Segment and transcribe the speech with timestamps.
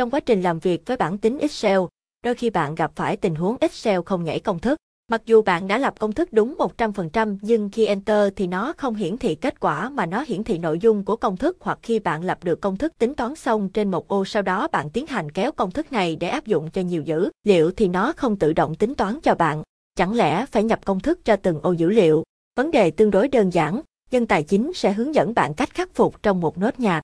[0.00, 1.78] Trong quá trình làm việc với bản tính Excel,
[2.24, 4.78] đôi khi bạn gặp phải tình huống Excel không nhảy công thức.
[5.10, 8.94] Mặc dù bạn đã lập công thức đúng 100% nhưng khi Enter thì nó không
[8.94, 11.98] hiển thị kết quả mà nó hiển thị nội dung của công thức hoặc khi
[11.98, 15.06] bạn lập được công thức tính toán xong trên một ô sau đó bạn tiến
[15.06, 18.36] hành kéo công thức này để áp dụng cho nhiều dữ liệu thì nó không
[18.36, 19.62] tự động tính toán cho bạn.
[19.96, 22.24] Chẳng lẽ phải nhập công thức cho từng ô dữ liệu?
[22.56, 23.80] Vấn đề tương đối đơn giản,
[24.10, 27.02] dân tài chính sẽ hướng dẫn bạn cách khắc phục trong một nốt nhạc.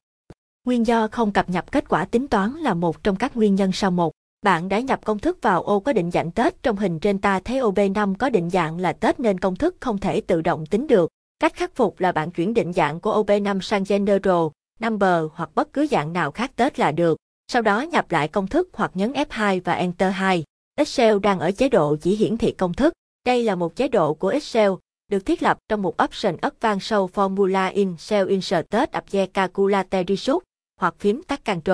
[0.67, 3.73] Nguyên do không cập nhật kết quả tính toán là một trong các nguyên nhân
[3.73, 4.13] sau một.
[4.43, 7.41] Bạn đã nhập công thức vào ô có định dạng Tết trong hình trên ta
[7.41, 10.67] thấy ô B5 có định dạng là Tết nên công thức không thể tự động
[10.67, 11.11] tính được.
[11.39, 14.47] Cách khắc phục là bạn chuyển định dạng của ô B5 sang General,
[14.81, 17.19] Number hoặc bất cứ dạng nào khác Tết là được.
[17.53, 20.45] Sau đó nhập lại công thức hoặc nhấn F2 và Enter 2.
[20.77, 22.93] Excel đang ở chế độ chỉ hiển thị công thức.
[23.27, 24.71] Đây là một chế độ của Excel,
[25.09, 30.43] được thiết lập trong một option Advanced Show Formula in Cell Inserted Update Calculate Result
[30.81, 31.73] hoặc phím tắt Ctrl.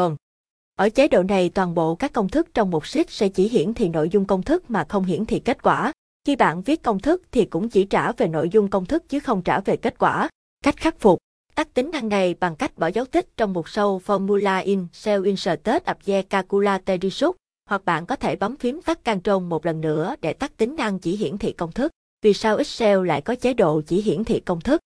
[0.76, 3.74] Ở chế độ này toàn bộ các công thức trong một sheet sẽ chỉ hiển
[3.74, 5.92] thị nội dung công thức mà không hiển thị kết quả.
[6.24, 9.20] Khi bạn viết công thức thì cũng chỉ trả về nội dung công thức chứ
[9.20, 10.28] không trả về kết quả.
[10.64, 11.18] Cách khắc phục
[11.54, 15.26] Tắt tính năng này bằng cách bỏ dấu tích trong mục sâu Formula in Cell
[15.26, 17.36] Inserted Abje Calculate Result
[17.68, 20.98] hoặc bạn có thể bấm phím tắt Ctrl một lần nữa để tắt tính năng
[20.98, 21.92] chỉ hiển thị công thức.
[22.22, 24.80] Vì sao Excel lại có chế độ chỉ hiển thị công thức?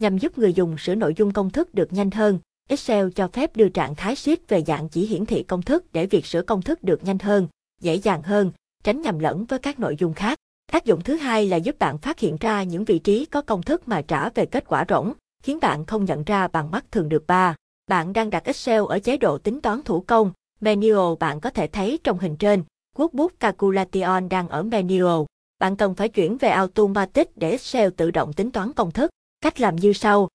[0.00, 2.38] Nhằm giúp người dùng sửa nội dung công thức được nhanh hơn,
[2.70, 6.06] Excel cho phép đưa trạng thái sheet về dạng chỉ hiển thị công thức để
[6.06, 7.48] việc sửa công thức được nhanh hơn,
[7.80, 8.52] dễ dàng hơn,
[8.84, 10.38] tránh nhầm lẫn với các nội dung khác.
[10.72, 13.62] Tác dụng thứ hai là giúp bạn phát hiện ra những vị trí có công
[13.62, 17.08] thức mà trả về kết quả rỗng, khiến bạn không nhận ra bằng mắt thường
[17.08, 17.54] được ba.
[17.88, 21.66] Bạn đang đặt Excel ở chế độ tính toán thủ công, Manual bạn có thể
[21.66, 22.64] thấy trong hình trên,
[22.96, 25.22] Workbook Calculation đang ở Manual.
[25.58, 29.10] Bạn cần phải chuyển về Automatic để Excel tự động tính toán công thức.
[29.40, 30.28] Cách làm như sau.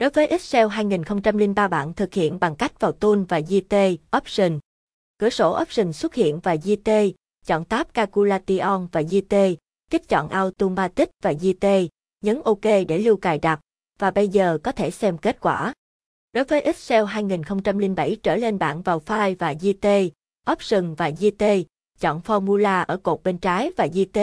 [0.00, 3.74] Đối với Excel 2003 bạn thực hiện bằng cách vào Tool và GT,
[4.16, 4.58] Option.
[5.18, 6.90] Cửa sổ Option xuất hiện và GT,
[7.46, 9.34] chọn tab Calculation và GT,
[9.90, 11.66] kích chọn Automatic và GT,
[12.24, 13.60] nhấn OK để lưu cài đặt,
[13.98, 15.72] và bây giờ có thể xem kết quả.
[16.32, 19.86] Đối với Excel 2007 trở lên bạn vào File và GT,
[20.52, 21.44] Option và GT,
[21.98, 24.18] chọn Formula ở cột bên trái và GT,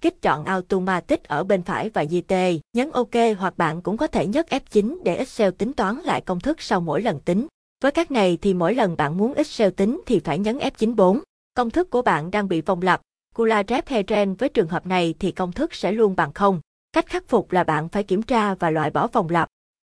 [0.00, 2.34] kích chọn Automatic ở bên phải và GT,
[2.72, 6.40] nhấn OK hoặc bạn cũng có thể nhấn F9 để Excel tính toán lại công
[6.40, 7.46] thức sau mỗi lần tính.
[7.82, 11.20] Với các này thì mỗi lần bạn muốn Excel tính thì phải nhấn F94.
[11.54, 13.00] Công thức của bạn đang bị vòng lặp,
[13.34, 16.60] Cula-Rep Heren với trường hợp này thì công thức sẽ luôn bằng không.
[16.92, 19.48] Cách khắc phục là bạn phải kiểm tra và loại bỏ vòng lặp.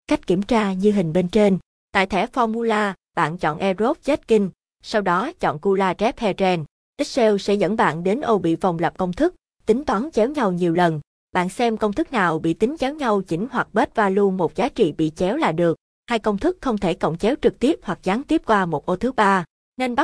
[0.08, 1.58] Cách kiểm tra như hình bên trên.
[1.92, 4.50] Tại thẻ Formula, bạn chọn Error Checking,
[4.84, 6.66] sau đó chọn Cula-Rep Heren.
[6.98, 9.36] Excel sẽ dẫn bạn đến ô bị vòng lặp công thức,
[9.68, 11.00] tính toán chéo nhau nhiều lần.
[11.32, 14.70] Bạn xem công thức nào bị tính chéo nhau chỉnh hoặc bết value một giá
[14.70, 15.78] trị bị chéo là được.
[16.10, 18.96] Hai công thức không thể cộng chéo trực tiếp hoặc gián tiếp qua một ô
[18.96, 19.46] thứ ba,
[19.78, 19.96] nên bắt